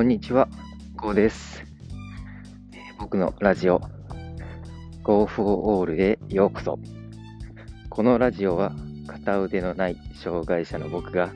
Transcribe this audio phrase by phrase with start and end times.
[0.00, 0.48] こんにちは、
[0.96, 1.62] ゴーです。
[2.98, 3.82] 僕のラジオ、
[5.02, 6.78] Go for All へようこそ。
[7.90, 8.72] このラジオは
[9.06, 11.34] 片腕のない障害者の僕が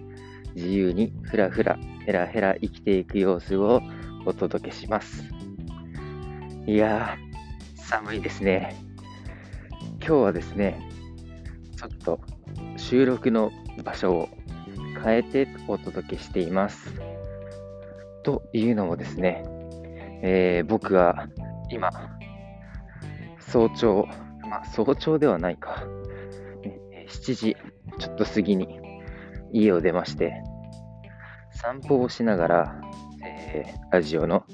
[0.55, 3.82] 自由にふらふら、ヘラヘラ生きていく様子を
[4.24, 5.24] お届けします。
[6.66, 8.83] いやー、寒いですね。
[9.98, 10.80] 今日はですね、
[11.77, 12.19] ちょっと
[12.78, 13.52] 収録の
[13.84, 14.28] 場所を
[15.05, 16.95] 変えてお届けしています。
[18.24, 19.45] というのもですね、
[20.23, 21.28] えー僕は
[21.70, 21.91] 今、
[23.38, 24.09] 早朝、
[24.48, 25.84] まあ早朝ではないか、
[27.09, 27.56] 7時
[27.98, 28.80] ちょっと過ぎに
[29.52, 30.42] 家を出まして、
[31.50, 32.80] 散歩をしながら、
[33.24, 34.45] えーラジオの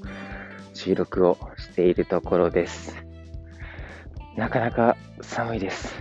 [0.74, 2.96] 収録をしているところです。
[4.36, 5.94] なかなか寒いです。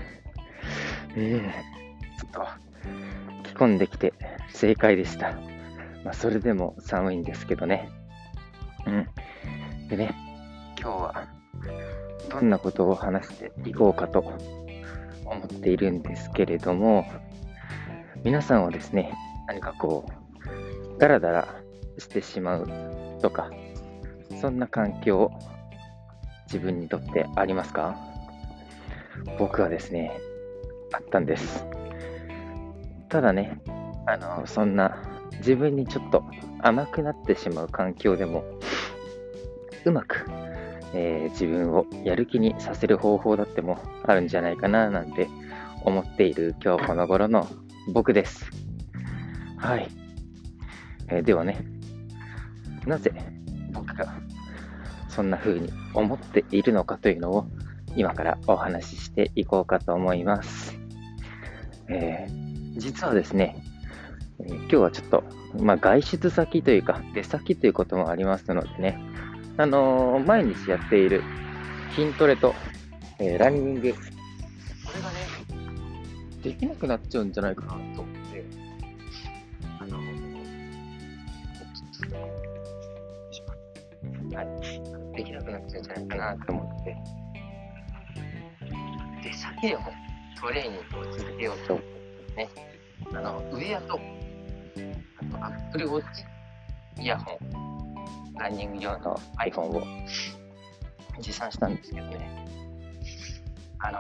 [1.16, 4.14] うん、ちょっと着込んできて
[4.50, 5.59] 正解でした。
[6.04, 7.90] まあ、それでも寒いんですけどね。
[8.86, 9.08] うん。
[9.90, 10.16] でね、
[10.80, 11.28] 今日は
[12.30, 14.20] どんなことを話していこうかと
[15.26, 17.06] 思っているんですけれども、
[18.24, 19.14] 皆さんはですね、
[19.48, 21.48] 何かこう、ダラダラ
[21.98, 22.68] してしまう
[23.22, 23.50] とか、
[24.40, 25.32] そんな環境、
[26.46, 27.98] 自分にとってありますか？
[29.38, 30.18] 僕はですね、
[30.94, 31.66] あったんです。
[33.10, 33.60] ただね、
[34.06, 34.98] あの、そんな
[35.38, 36.24] 自分にちょっと
[36.62, 38.44] 甘くなってしまう環境でも、
[39.86, 40.26] うまく、
[40.94, 45.30] えー自分をやる気にさせる方法だってもあるんじゃないかななんて
[45.84, 47.48] 思っている今日この頃の
[47.94, 48.50] 僕です。
[49.58, 49.90] はい。
[51.10, 51.64] えーではね、
[52.86, 53.12] なぜ
[53.72, 54.14] 僕が
[55.08, 57.46] そんな風に思っているのかというのを
[57.96, 60.78] 今からお話ししていこうかと思います。
[61.88, 63.62] えー実はですね、
[64.46, 65.24] え今日はちょっと、
[65.58, 69.00] まあ、外出先というか、出先ということもありますのでね、
[69.58, 71.24] あのー毎日やっている
[71.96, 72.54] 筋トレと、
[73.20, 74.00] えーランニング、こ
[74.96, 75.18] れがね、
[76.42, 78.46] できなくなっちゃうんじゃないかなと思って、
[79.80, 80.30] あのー
[84.36, 86.96] はい、できなくなっちゃうんじゃないかなと思って、
[89.24, 89.92] 出先でも
[90.40, 92.50] トレーニングを続けようと思ってね、
[93.14, 94.00] あの、ウェアと、
[95.34, 96.24] あと、アップルウォッチ、
[97.02, 99.84] イヤホン、ランニング用の iPhone を
[101.20, 102.46] 持参したんですけどね。
[103.80, 103.98] あの、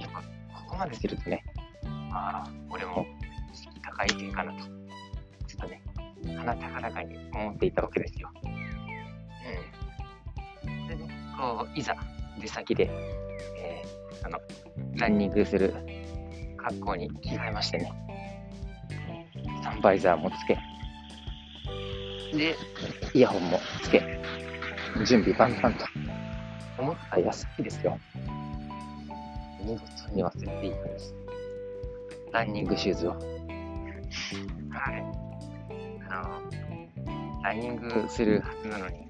[0.00, 1.44] やっぱ、ここまでするとね、
[2.12, 3.06] ああ、俺も
[3.52, 5.82] 意識高い系かなと、ちょっとね、
[6.36, 8.30] 鼻高々に思っていたわけですよ。
[10.64, 10.86] うん。
[10.88, 11.94] でね、こう、いざ、
[12.40, 12.90] 出先で、
[13.58, 14.38] えーあの、
[14.96, 15.74] ランニングする
[16.56, 17.92] 格好に着替えましてね。
[19.62, 20.58] サンバイザーもつけ、
[22.32, 22.56] で、
[23.12, 24.02] イヤホンもつけ、
[25.04, 25.84] 準備万端と
[26.78, 27.98] 思った矢先ですよ。
[29.64, 31.14] 見事に忘れていたんです。
[32.32, 33.10] ランニングシューズを。
[33.10, 35.04] はい。
[36.08, 39.06] あの、ランニングするはずなのに、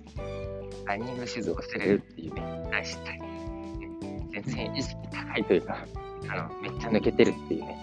[0.87, 3.21] ランニングシューズを忘れるっていうね、大失態。
[4.33, 5.87] 全然意識高いというか、
[6.29, 7.77] あの、めっちゃ抜けてるっていうね、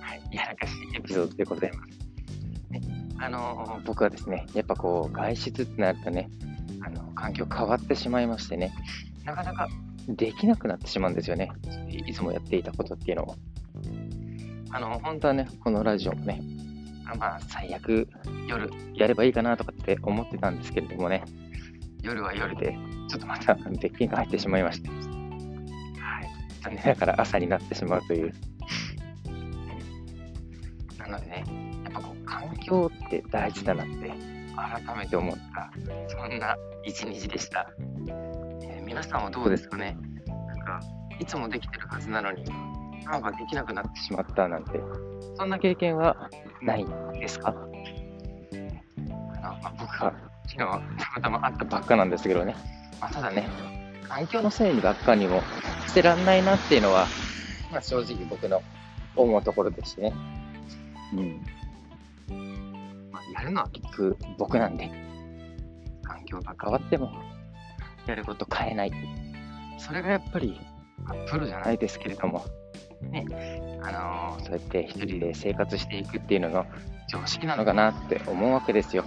[0.00, 1.95] はい、やらかしいエピソードでございます。
[3.18, 6.28] あの僕はですね、やっぱこう、外出ってなるとね、
[6.82, 8.72] あの、環境変わってしまいましてね、
[9.24, 9.68] なかなか
[10.08, 11.50] できなくなってしまうんですよね。
[12.06, 13.36] いつもやっていたことっていうのを。
[14.70, 16.42] あの、本当はね、このラジオもね、
[17.06, 18.08] あまあ、最悪
[18.48, 21.24] 夜やればいいかなとかって思ってたんですけれどもね、
[22.02, 22.76] 夜は夜で、
[23.08, 24.90] ちょっとまた別件が入ってしまいまして、
[26.62, 28.32] 残念ながら朝になってしまうという。
[30.98, 31.44] なのでね、
[32.66, 34.12] やっぱこう、環境って大事だなって、
[34.84, 35.70] 改めて思った、
[36.08, 37.70] そんな一日でした。
[38.08, 39.96] えー皆さんはどうですかね？
[40.46, 40.80] なんか、
[41.18, 42.44] いつもできてるはずなのに、
[43.04, 44.80] なんかできなくなってしまったなんて、
[45.36, 46.30] そんな経験は
[46.62, 46.86] ない
[47.18, 47.48] ですか？
[47.48, 47.56] あの、
[49.40, 50.14] まあ、僕は
[50.46, 50.70] 昨日た
[51.16, 52.54] またま会ったばっかなんですけどね、
[53.00, 53.48] まあ、ただね、
[54.08, 55.42] 環境のせいにばっかにも
[55.88, 57.06] してらんないなっていうのは、
[57.72, 58.62] まあ、正直僕の
[59.16, 60.12] 思うところでしてね。
[61.12, 61.44] うん。
[63.34, 64.90] やるのは結局僕なんで、
[66.02, 67.10] 環境が変わっても、
[68.06, 68.92] やること変えない。
[69.78, 70.60] それがやっぱり、
[71.30, 72.44] プロじゃないですけれども、
[73.02, 73.24] ね、
[73.82, 76.66] あのーそうやって一人で生活していくっていうのの
[77.08, 79.04] 常識なのかなって思うわけですよ。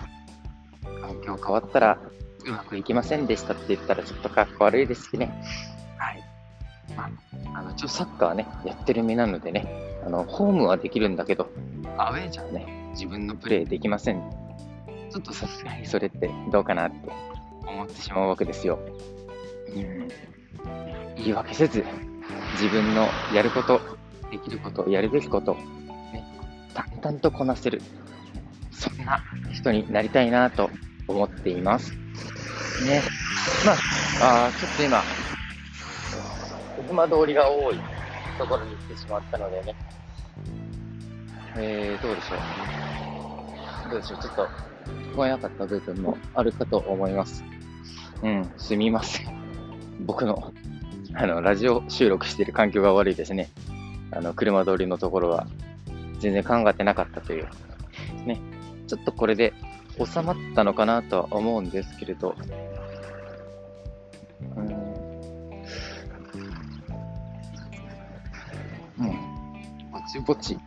[1.02, 2.00] 環境変わったら
[2.46, 5.34] うまくいきませんでしたって言ったらちょっとかっこ悪いですしね。
[5.98, 6.24] はい。
[6.96, 7.10] ま
[7.54, 9.68] あ、あの、一応サッカーね、やってる身なのでね、
[10.06, 11.50] あの、ホームはできるんだけど、
[11.98, 12.66] アウェーじゃんね、
[13.00, 14.22] 自分のプレーできません。
[15.10, 17.10] ちょっとさすがにそれってどうかなって
[17.66, 18.78] 思ってしまうわけですよ。
[19.74, 20.08] うん、
[21.16, 21.86] 言い訳せず、
[22.52, 23.80] 自分のやること、
[24.30, 26.26] できること、やるべきこと、ね、
[26.74, 27.82] 淡々とこなせる、
[28.72, 29.24] そんな
[29.54, 30.70] 人になりたいなと
[31.08, 31.94] 思っています。
[32.86, 33.02] ね。
[33.66, 33.72] ま
[34.28, 35.02] あ、あちょっと今、
[36.76, 37.80] 車通りが多い
[38.38, 39.76] ところに来てしまったのでね、
[41.56, 43.90] えー、どうでしょう。
[43.90, 44.20] どうでしょう。
[44.20, 44.48] ちょっと
[44.88, 47.44] 聞こえなかった部分もあるかと思います。
[48.22, 49.28] うん、すみません。
[50.06, 50.54] 僕の、
[51.16, 53.50] あの、ラジオ収録している環境が悪いですね。
[54.12, 55.48] あの、車通りのところは、
[56.20, 57.48] 全然考えてなかったという。
[58.26, 58.40] ね。
[58.88, 59.54] ちょっとこれで
[59.98, 62.36] 収まったのかなとは思うんですけれど、
[64.56, 64.68] うん。
[68.98, 69.92] うん。
[69.92, 70.58] ぼちぼち、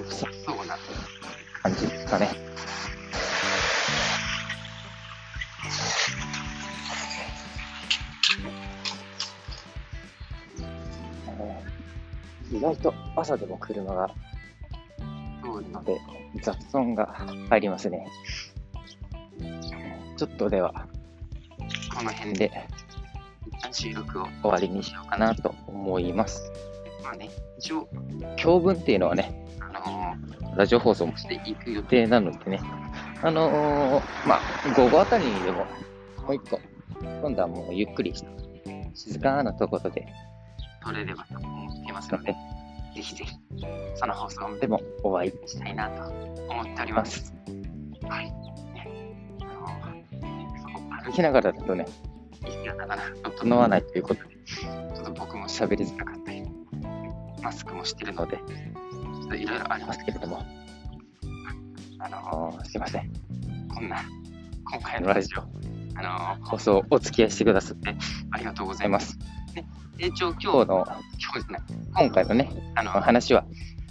[0.00, 0.78] 良さそうな
[1.62, 2.28] 感じですかね。
[12.50, 14.08] 意外と朝でも車が
[15.42, 16.00] 通るので
[16.42, 17.06] 雑音が
[17.48, 18.06] 入りますね。
[20.16, 20.86] ちょっとでは、
[21.96, 22.50] この辺で
[23.70, 26.50] 収録を終わりにしようかなと思います。
[27.02, 27.88] まあね、一応、
[28.36, 32.60] 教文っていうのはね、あのー、ラジオ放送もしていく予定なのでね、
[33.22, 34.40] あのー、まあ、
[34.76, 35.66] 午後あたりにでも、
[36.26, 36.60] もう一個、
[37.00, 38.28] 今度はもうゆっくりした、
[38.94, 40.06] 静かなところで。
[40.82, 42.32] 撮れればと思っていますので、
[42.94, 43.36] ぜひぜひ、
[43.94, 46.10] その放送でもお会いしたいなと
[46.48, 47.32] 思っております。
[48.08, 48.32] はい。
[51.04, 51.86] 歩きながらだとね、
[52.46, 56.37] 息がなかなか整わないということで、ちょっと僕も喋りづらかったり、
[57.42, 60.44] マスクもしてるので、ちょっといろいろありますけれども、
[62.00, 63.12] あのー、すいません。
[63.74, 64.02] こんな、
[64.70, 65.40] 今回のラジオ、
[65.98, 67.96] あのー、放送お付き合いしてくださって
[68.30, 69.18] ありがとうございます。
[69.98, 71.58] 一応今日の、今日ですね、
[71.96, 73.42] 今回のね、あの話は、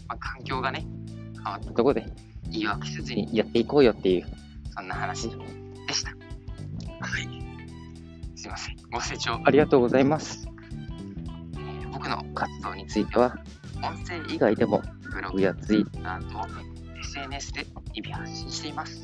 [0.08, 0.88] まあ、環境がね、
[1.36, 2.06] 変わったところで、
[2.50, 4.26] 言い訳せずにやっていこうよっていう、
[4.74, 6.12] そんな話でした。
[6.12, 6.16] は
[7.20, 7.38] い。
[8.36, 8.78] すいません。
[8.90, 10.48] ご清聴ありがとうございます。
[12.38, 13.36] 活動については、
[13.84, 14.82] 音声以外でも、
[15.12, 16.48] ブログやツイッターと
[17.00, 19.02] SNS で日々発信しています。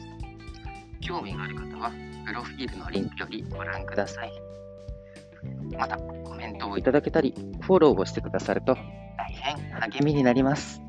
[1.01, 1.91] 興味がある方は、
[2.25, 4.31] プロフィールのリンクよりご覧ください。
[5.77, 10.81] また、コメントをいただけたり、フォローをしてくださると大変励みになります。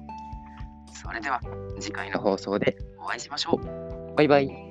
[0.93, 1.40] それでは
[1.81, 4.14] 次回の放送でお会いしましょう。
[4.17, 4.63] バイバイ。